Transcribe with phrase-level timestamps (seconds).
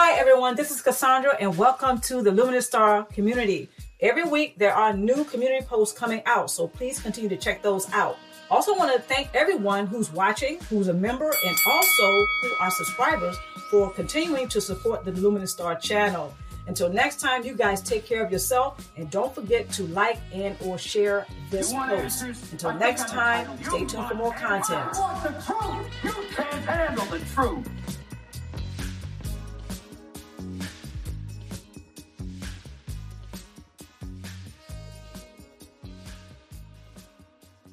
[0.00, 0.54] Hi, everyone.
[0.54, 3.68] This is Cassandra, and welcome to the Luminous Star community.
[3.98, 7.92] Every week, there are new community posts coming out, so please continue to check those
[7.92, 8.16] out.
[8.48, 13.36] Also, want to thank everyone who's watching, who's a member, and also who are subscribers
[13.72, 16.32] for continuing to support the Luminous Star channel.
[16.68, 20.56] Until next time, you guys take care of yourself and don't forget to like and
[20.64, 22.22] or share this post.
[22.52, 24.94] Until next time, stay tuned for more content.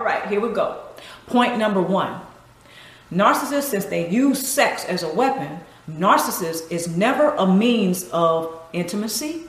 [0.05, 0.83] All right, here we go.
[1.25, 2.21] Point number one.
[3.11, 9.45] Narcissists, since they use sex as a weapon, narcissist is never a means of intimacy.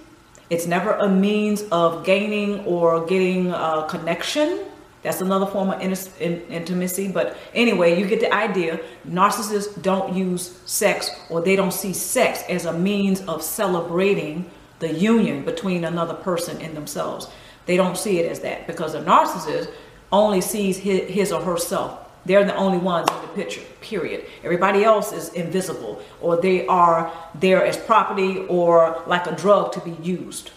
[0.48, 4.60] It's never a means of gaining or getting a connection.
[5.02, 7.08] That's another form of in- in- intimacy.
[7.08, 8.80] But anyway, you get the idea.
[9.06, 14.90] Narcissists don't use sex or they don't see sex as a means of celebrating the
[14.94, 17.28] union between another person and themselves.
[17.66, 19.68] They don't see it as that because a narcissist
[20.12, 22.00] only sees his, his or herself.
[22.24, 24.24] They're the only ones in the picture, period.
[24.42, 29.80] Everybody else is invisible or they are there as property or like a drug to
[29.80, 30.50] be used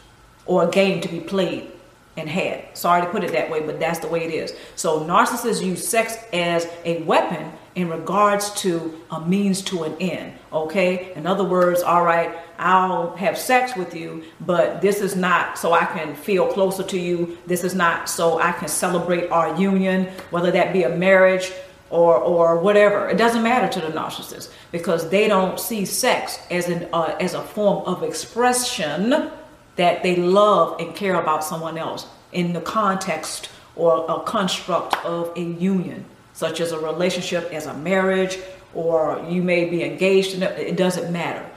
[0.45, 1.71] or a game to be played
[2.19, 2.77] and had.
[2.77, 4.53] Sorry to put it that way, but that's the way it is.
[4.75, 10.33] So narcissists use sex as a weapon in regards to a means to an end.
[10.51, 11.13] Okay?
[11.15, 15.73] In other words, all right, I'll have sex with you, but this is not so
[15.73, 17.37] I can feel closer to you.
[17.47, 21.51] This is not so I can celebrate our union, whether that be a marriage
[21.89, 23.09] or or whatever.
[23.09, 27.33] It doesn't matter to the narcissist because they don't see sex as an uh, as
[27.33, 29.31] a form of expression
[29.79, 35.31] that they love and care about someone else in the context or a construct of
[35.37, 38.37] a union, such as a relationship, as a marriage,
[38.73, 40.59] or you may be engaged in it.
[40.59, 41.49] It doesn't matter.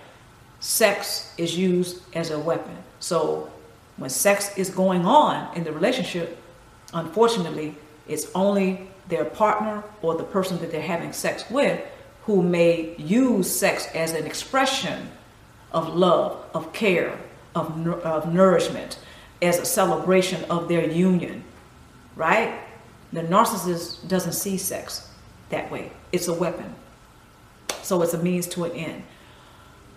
[0.61, 2.77] Sex is used as a weapon.
[3.00, 3.50] So
[3.97, 6.39] when sex is going on in the relationship,
[6.95, 7.75] unfortunately,
[8.06, 11.81] it's only their partner or the person that they're having sex with
[12.27, 15.10] who may use sex as an expression
[15.72, 17.19] of love, of care,
[17.55, 18.99] of, of nourishment,
[19.41, 21.45] as a celebration of their union,
[22.17, 22.59] right?
[23.13, 25.11] The narcissist doesn't see sex
[25.51, 25.93] that way.
[26.13, 26.75] It's a weapon.
[27.83, 29.03] So it's a means to an end.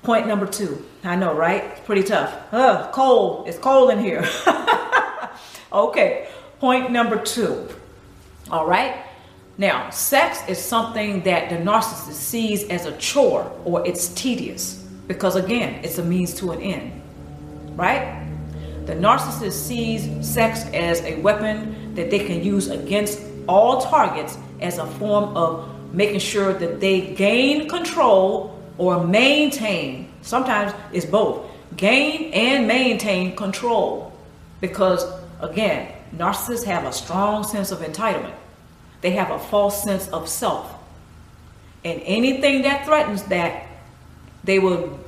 [0.03, 0.85] Point number two.
[1.03, 1.63] I know, right?
[1.63, 2.33] It's pretty tough.
[2.51, 3.47] Ugh, cold.
[3.47, 4.23] It's cold in here.
[5.73, 6.27] okay.
[6.59, 7.69] Point number two.
[8.51, 9.03] All right.
[9.57, 15.35] Now, sex is something that the narcissist sees as a chore or it's tedious because,
[15.35, 17.01] again, it's a means to an end,
[17.75, 18.25] right?
[18.85, 24.77] The narcissist sees sex as a weapon that they can use against all targets as
[24.77, 30.11] a form of making sure that they gain control or maintain.
[30.21, 31.45] Sometimes it's both
[31.77, 34.13] gain and maintain control
[34.61, 35.05] because,
[35.41, 38.35] again, narcissists have a strong sense of entitlement
[39.05, 40.73] they have a false sense of self.
[41.83, 43.67] And anything that threatens that,
[44.43, 44.99] they will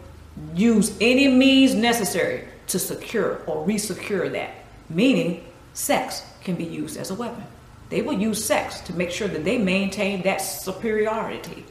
[0.54, 4.52] use any means necessary to secure or resecure that.
[4.90, 7.44] Meaning, sex can be used as a weapon.
[7.90, 11.66] They will use sex to make sure that they maintain that superiority,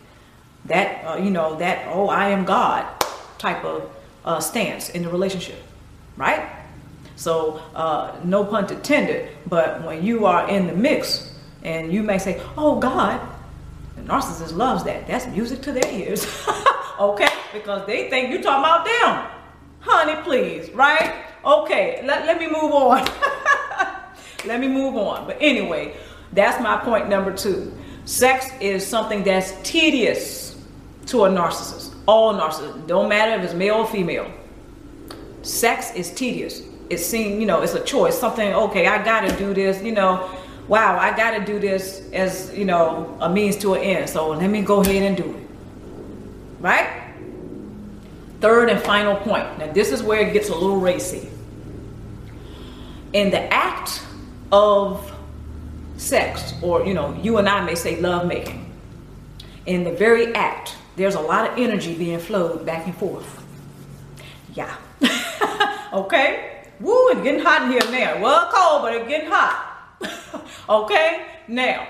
[0.64, 2.86] that, uh, you know, that, oh, I am God
[3.38, 3.90] type of
[4.24, 5.62] uh, stance in the relationship,
[6.16, 6.48] right?
[7.16, 11.32] So, uh, no pun intended, but when you are in the mix,
[11.62, 13.20] and you may say, oh, God,
[13.96, 15.06] the narcissist loves that.
[15.06, 16.26] That's music to their ears.
[17.00, 17.28] okay?
[17.52, 19.35] Because they think you're talking about them.
[19.86, 21.24] Honey, please, right?
[21.44, 23.08] Okay, let, let me move on.
[24.44, 25.26] let me move on.
[25.26, 25.96] But anyway,
[26.32, 27.72] that's my point number two.
[28.04, 30.60] Sex is something that's tedious
[31.06, 31.94] to a narcissist.
[32.06, 32.86] All narcissists.
[32.86, 34.30] Don't matter if it's male or female.
[35.42, 36.62] Sex is tedious.
[36.90, 38.18] It's seen, you know, it's a choice.
[38.18, 40.28] Something, okay, I gotta do this, you know
[40.68, 44.10] wow, I got to do this as, you know, a means to an end.
[44.10, 45.46] So let me go ahead and do it.
[46.60, 46.95] Right?
[48.46, 49.58] Third and final point.
[49.58, 51.28] Now, this is where it gets a little racy.
[53.12, 54.00] In the act
[54.52, 55.12] of
[55.96, 58.72] sex, or, you know, you and I may say love making,
[59.66, 63.44] in the very act, there's a lot of energy being flowed back and forth.
[64.54, 64.76] Yeah.
[65.92, 66.68] okay?
[66.78, 68.22] Woo, it's getting hot in here now.
[68.22, 69.90] Well, cold, but it's getting hot.
[70.68, 71.26] okay?
[71.48, 71.88] Now,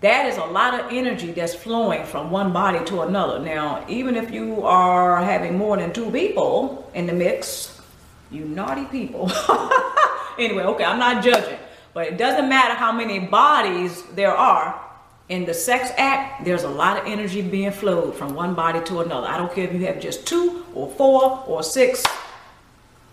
[0.00, 3.38] that is a lot of energy that's flowing from one body to another.
[3.38, 7.80] Now, even if you are having more than two people in the mix,
[8.30, 9.30] you naughty people.
[10.38, 11.58] anyway, okay, I'm not judging,
[11.94, 14.82] but it doesn't matter how many bodies there are.
[15.28, 19.00] in the sex act, there's a lot of energy being flowed from one body to
[19.00, 19.26] another.
[19.26, 22.04] I don't care if you have just two or four or six.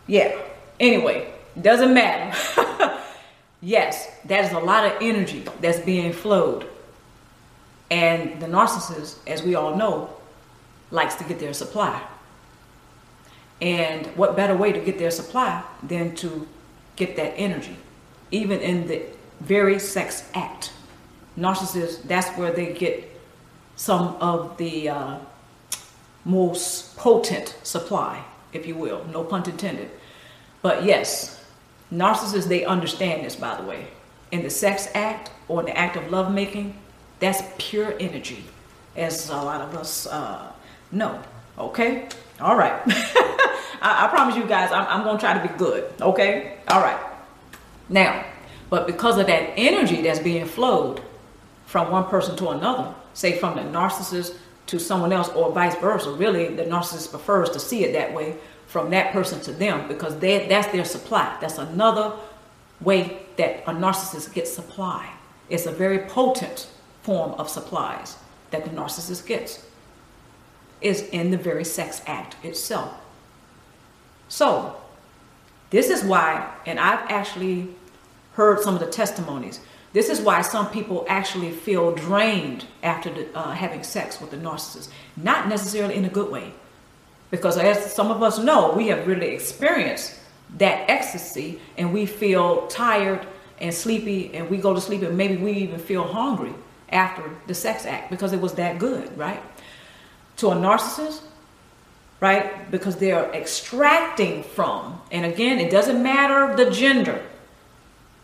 [0.05, 0.37] Yeah.
[0.79, 2.29] Anyway, doesn't matter.
[3.61, 6.67] yes, that is a lot of energy that's being flowed.
[7.93, 10.09] And the narcissist, as we all know,
[10.89, 12.01] likes to get their supply.
[13.61, 16.47] And what better way to get their supply than to
[16.95, 17.77] get that energy,
[18.31, 19.03] even in the
[19.41, 20.73] very sex act?
[21.37, 23.09] narcissists, that's where they get
[23.75, 25.17] some of the uh,
[26.25, 28.23] most potent supply,
[28.53, 29.05] if you will.
[29.11, 29.91] No pun intended.
[30.63, 31.43] But yes,
[31.91, 33.85] narcissists, they understand this, by the way.
[34.31, 36.75] In the sex act or in the act of lovemaking,
[37.19, 38.43] that's pure energy,
[38.95, 40.51] as a lot of us uh,
[40.91, 41.21] know.
[41.57, 42.07] Okay?
[42.39, 42.81] All right.
[43.81, 45.91] I, I, promise you guys, I'm, I'm going to try to be good.
[46.01, 46.57] Okay?
[46.67, 46.99] All right.
[47.89, 48.25] Now,
[48.69, 51.01] but because of that energy that's being flowed,
[51.73, 54.37] from one person to another, say from the narcissist
[54.67, 56.11] to someone else or vice versa.
[56.11, 58.35] Really, the narcissist prefers to see it that way
[58.67, 61.35] from that person to them because they, that's their supply.
[61.41, 62.13] That's another
[62.79, 65.11] way that a narcissist gets supply.
[65.49, 66.67] It's a very potent
[67.03, 68.17] form of supplies
[68.51, 69.65] that the narcissist gets
[70.81, 72.93] is in the very sex act itself.
[74.27, 74.75] So,
[75.69, 77.69] this is why, and I've actually
[78.33, 79.59] heard some of the testimonies
[79.93, 84.37] this is why some people actually feel drained after the, uh, having sex with the
[84.37, 86.51] narcissist, not necessarily in a good way.
[87.29, 90.19] Because as some of us know, we have really experienced
[90.57, 93.25] that ecstasy and we feel tired
[93.59, 96.53] and sleepy and we go to sleep and maybe we even feel hungry
[96.93, 99.41] after the sex act because it was that good, right?
[100.37, 101.21] To a narcissist,
[102.19, 102.69] right?
[102.71, 107.21] Because they're extracting from, and again, it doesn't matter the gender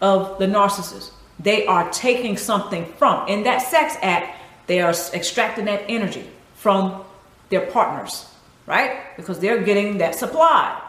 [0.01, 3.27] of the narcissist they are taking something from.
[3.27, 4.38] In that sex act,
[4.68, 7.04] they are extracting that energy from
[7.50, 8.27] their partners,
[8.66, 9.16] right?
[9.16, 10.80] Because they're getting that supply.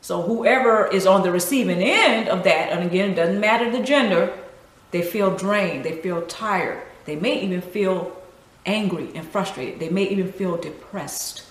[0.00, 3.82] So whoever is on the receiving end of that, and again, it doesn't matter the
[3.82, 4.36] gender,
[4.90, 8.16] they feel drained, they feel tired, they may even feel
[8.64, 11.44] angry and frustrated, they may even feel depressed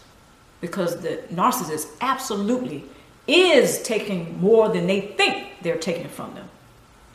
[0.61, 2.83] because the narcissist absolutely
[3.27, 6.49] is taking more than they think they're taking from them.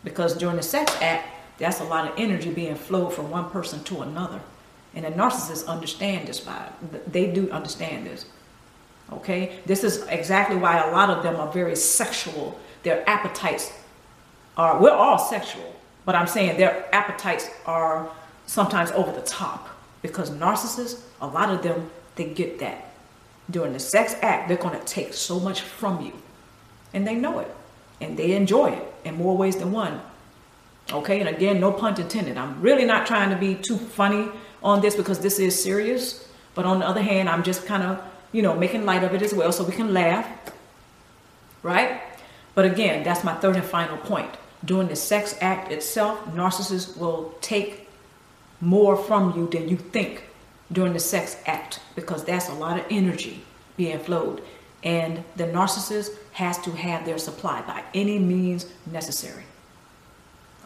[0.04, 1.28] Because during the sex act,
[1.58, 4.40] that's a lot of energy being flowed from one person to another.
[4.94, 6.72] And the narcissists understand this vibe.
[7.10, 8.26] They do understand this.
[9.12, 9.58] Okay?
[9.66, 12.58] This is exactly why a lot of them are very sexual.
[12.82, 13.72] Their appetites
[14.56, 15.74] are, we're all sexual,
[16.04, 18.10] but I'm saying their appetites are
[18.46, 19.68] sometimes over the top
[20.02, 22.92] because narcissists, a lot of them, they get that.
[23.50, 26.12] During the sex act, they're going to take so much from you.
[26.94, 27.54] And they know it
[28.00, 30.00] and they enjoy it in more ways than one.
[30.92, 32.36] Okay, and again, no pun intended.
[32.36, 34.28] I'm really not trying to be too funny
[34.62, 36.28] on this because this is serious.
[36.54, 38.02] But on the other hand, I'm just kind of,
[38.32, 40.26] you know, making light of it as well so we can laugh.
[41.62, 42.00] Right?
[42.54, 44.30] But again, that's my third and final point.
[44.64, 47.85] During the sex act itself, narcissists will take
[48.60, 50.24] more from you than you think
[50.72, 53.44] during the sex act because that's a lot of energy
[53.76, 54.42] being flowed.
[54.82, 59.44] And the narcissist has to have their supply by any means necessary.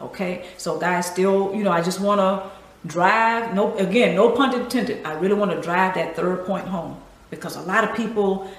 [0.00, 2.50] Okay, so guys, still, you know, I just want to
[2.86, 3.54] drive.
[3.54, 5.04] No, again, no pun intended.
[5.04, 7.00] I really want to drive that third point home
[7.30, 8.50] because a lot of people,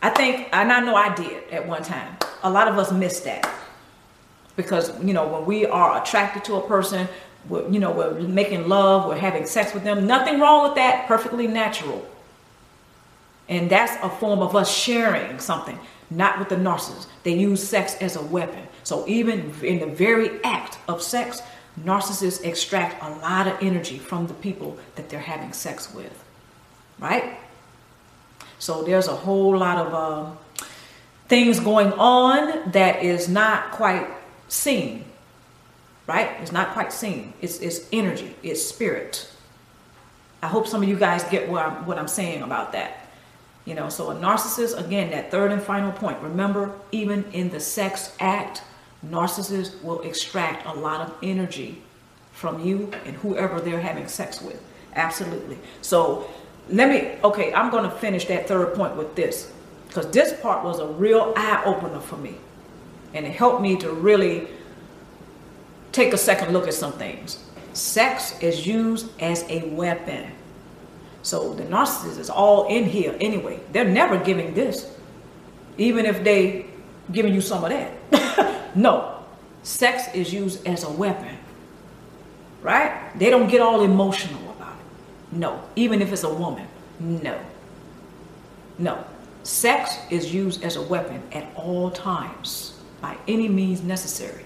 [0.00, 2.16] I think, and I know I did at one time.
[2.42, 3.48] A lot of us miss that
[4.56, 7.08] because you know when we are attracted to a person,
[7.48, 10.06] we're, you know, we're making love, we're having sex with them.
[10.06, 11.06] Nothing wrong with that.
[11.06, 12.06] Perfectly natural.
[13.48, 15.78] And that's a form of us sharing something,
[16.10, 17.06] not with the narcissist.
[17.22, 18.66] They use sex as a weapon.
[18.82, 21.42] So even in the very act of sex,
[21.82, 26.24] narcissists extract a lot of energy from the people that they're having sex with,
[26.98, 27.38] right?
[28.58, 30.64] So there's a whole lot of uh,
[31.28, 34.08] things going on that is not quite
[34.48, 35.04] seen,
[36.08, 36.30] right?
[36.40, 37.34] It's not quite seen.
[37.40, 39.30] It's, it's energy, it's spirit.
[40.42, 43.08] I hope some of you guys get what I'm, what I'm saying about that.
[43.64, 46.18] You know, so a narcissist, again, that third and final point.
[46.22, 48.62] Remember, even in the sex act,
[49.06, 51.82] narcissists will extract a lot of energy
[52.32, 54.62] from you and whoever they're having sex with.
[54.94, 55.58] Absolutely.
[55.82, 56.30] So
[56.70, 59.52] let me, okay, I'm going to finish that third point with this
[59.88, 62.36] because this part was a real eye opener for me.
[63.12, 64.48] And it helped me to really
[65.92, 67.38] take a second look at some things.
[67.72, 70.30] Sex is used as a weapon.
[71.22, 73.60] So the narcissist is all in here anyway.
[73.72, 74.90] They're never giving this,
[75.78, 76.66] even if they
[77.12, 78.70] giving you some of that.
[78.76, 79.24] no,
[79.62, 81.36] sex is used as a weapon.
[82.62, 83.12] right?
[83.18, 85.36] They don't get all emotional about it.
[85.36, 85.62] No.
[85.76, 86.66] Even if it's a woman.
[87.00, 87.38] No.
[88.78, 89.04] No.
[89.42, 94.44] Sex is used as a weapon at all times by any means necessary.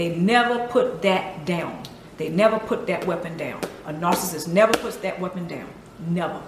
[0.00, 1.82] They never put that down.
[2.16, 3.60] They never put that weapon down.
[3.84, 5.68] A narcissist never puts that weapon down.
[6.08, 6.40] Never.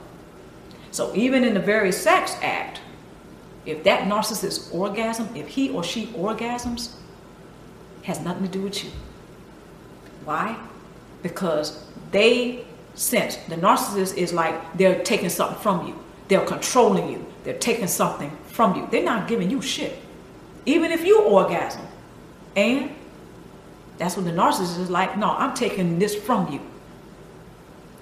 [0.91, 2.81] So even in the very sex act,
[3.67, 6.95] if that narcissist orgasm, if he or she orgasms,
[8.05, 8.91] has nothing to do with you.
[10.25, 10.57] Why?
[11.23, 16.03] Because they sense the narcissist is like they're taking something from you.
[16.29, 17.27] They're controlling you.
[17.45, 18.89] They're taking something from you.
[18.91, 19.99] They're not giving you shit.
[20.65, 21.87] Even if you orgasm.
[22.57, 22.93] And
[24.03, 26.61] that's when the narcissist is like, no, I'm taking this from you.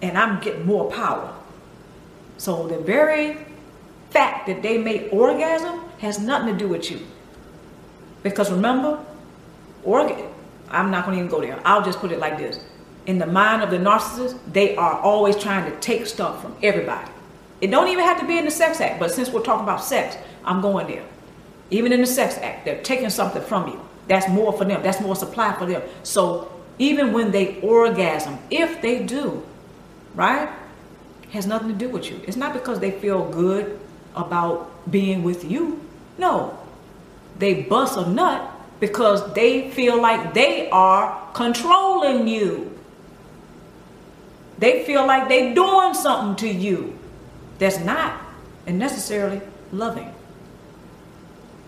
[0.01, 1.35] And I'm getting more power.
[2.39, 3.37] So the very
[4.09, 7.01] fact that they may orgasm has nothing to do with you.
[8.23, 8.99] Because remember,
[9.85, 10.27] organ
[10.71, 11.61] I'm not going to even go there.
[11.65, 12.61] I'll just put it like this.
[13.07, 17.11] In the mind of the narcissist, they are always trying to take stuff from everybody.
[17.61, 19.83] It don't even have to be in the sex act, but since we're talking about
[19.83, 21.05] sex, I'm going there.
[21.71, 23.81] Even in the sex act, they're taking something from you.
[24.11, 24.83] That's more for them.
[24.83, 25.83] That's more supply for them.
[26.03, 26.51] So
[26.81, 29.47] even when they orgasm, if they do,
[30.17, 30.51] right,
[31.31, 32.21] has nothing to do with you.
[32.27, 33.79] It's not because they feel good
[34.17, 35.81] about being with you.
[36.19, 36.59] No.
[37.39, 38.51] They bust a nut
[38.81, 42.77] because they feel like they are controlling you.
[44.59, 46.99] They feel like they're doing something to you
[47.61, 48.21] that's not
[48.67, 49.41] and necessarily
[49.71, 50.13] loving.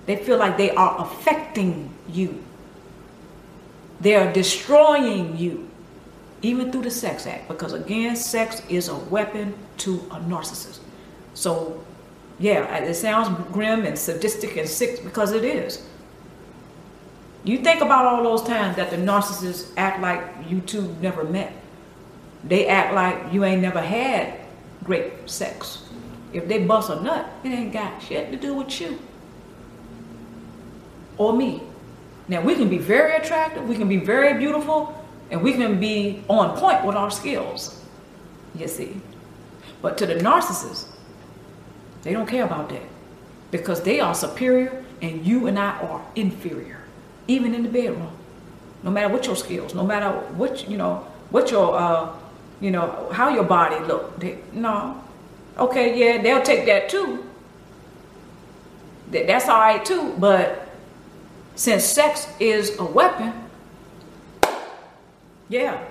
[0.06, 2.42] They feel like they are affecting you.
[4.00, 5.68] They are destroying you,
[6.42, 10.80] even through the sex act, because again, sex is a weapon to a narcissist.
[11.34, 11.82] So
[12.38, 15.86] yeah, it sounds grim and sadistic and sick because it is.
[17.44, 21.52] You think about all those times that the narcissists act like you two never met.
[22.44, 24.34] They act like you ain't never had
[24.82, 25.84] great sex.
[26.32, 28.98] If they bust a nut, it ain't got shit to do with you
[31.18, 31.62] or me.
[32.28, 34.98] Now we can be very attractive, we can be very beautiful,
[35.30, 37.82] and we can be on point with our skills.
[38.54, 39.00] You see.
[39.80, 40.86] But to the narcissist,
[42.02, 42.82] they don't care about that
[43.50, 46.80] because they are superior and you and I are inferior,
[47.26, 48.12] even in the bedroom.
[48.82, 52.12] No matter what your skills, no matter what you know, what your uh,
[52.60, 54.18] you know, how your body look.
[54.20, 55.02] They, no,
[55.58, 57.24] okay, yeah, they'll take that too.
[59.10, 60.14] That, that's all right too.
[60.18, 60.61] But
[61.54, 63.32] since sex is a weapon,
[65.48, 65.84] yeah,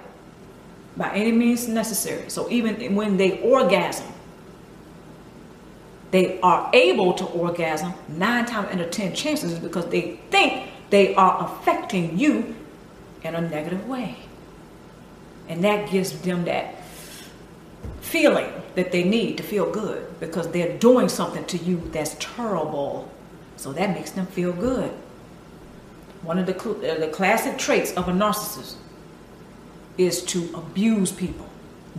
[0.97, 2.29] by any means necessary.
[2.29, 4.07] So even when they orgasm,
[6.11, 11.15] they are able to orgasm nine times out of ten chances because they think they
[11.15, 12.55] are affecting you
[13.23, 14.17] in a negative way.
[15.47, 16.75] And that gives them that
[18.01, 23.09] feeling that they need to feel good because they're doing something to you that's terrible.
[23.57, 24.91] So that makes them feel good.
[26.23, 28.75] One of the, uh, the classic traits of a narcissist
[29.97, 31.49] is to abuse people,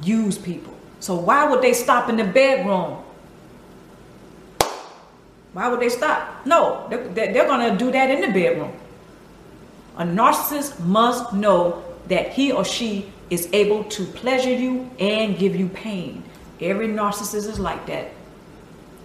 [0.02, 0.74] use people.
[1.00, 3.02] So why would they stop in the bedroom
[5.52, 6.46] why would they stop?
[6.46, 8.72] No, they're, they're going to do that in the bedroom.
[9.96, 15.54] A narcissist must know that he or she is able to pleasure you and give
[15.54, 16.24] you pain.
[16.60, 18.10] Every narcissist is like that.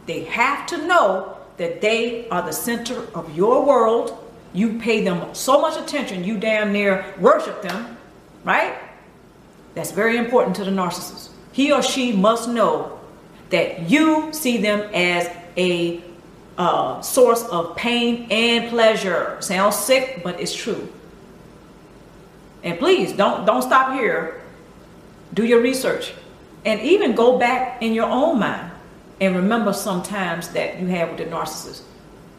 [0.05, 4.17] They have to know that they are the center of your world.
[4.53, 7.97] You pay them so much attention, you damn near worship them,
[8.43, 8.77] right?
[9.75, 11.29] That's very important to the narcissist.
[11.51, 12.99] He or she must know
[13.49, 16.01] that you see them as a
[16.57, 19.37] uh, source of pain and pleasure.
[19.39, 20.91] Sounds sick, but it's true.
[22.63, 24.41] And please don't don't stop here.
[25.33, 26.13] Do your research,
[26.65, 28.71] and even go back in your own mind
[29.19, 31.81] and remember sometimes that you have with the narcissist.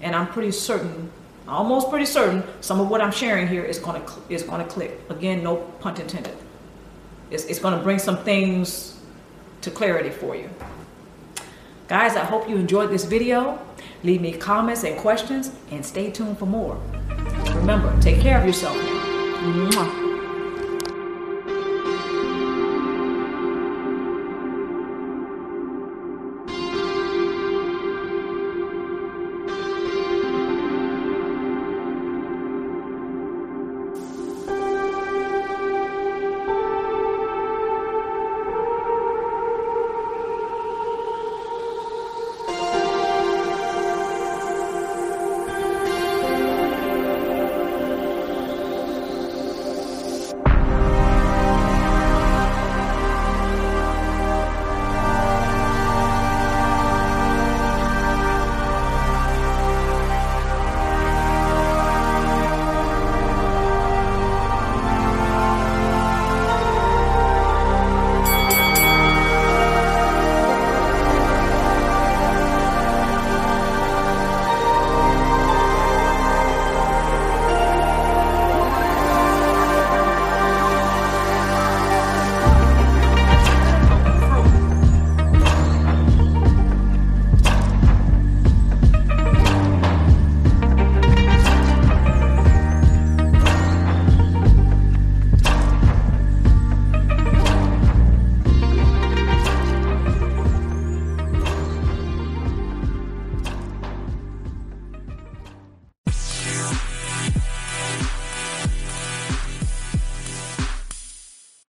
[0.01, 1.11] And I'm pretty certain,
[1.49, 5.01] almost pretty certain, some of what I'm sharing here is gonna is gonna click.
[5.09, 6.37] Again, no pun intended.
[7.31, 8.99] It's, it's gonna bring some things
[9.63, 10.51] to clarity for you.
[11.89, 13.59] Guys, I hope you enjoyed this video.
[14.03, 16.81] Leave me comments and questions and stay tuned for more.
[17.55, 18.77] Remember, take care of yourself.
[18.77, 20.08] Mwah.